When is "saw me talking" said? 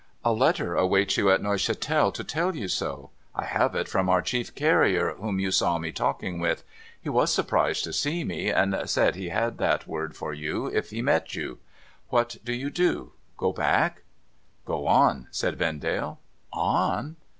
5.51-6.39